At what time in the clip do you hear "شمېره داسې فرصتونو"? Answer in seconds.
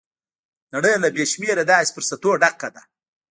1.31-2.39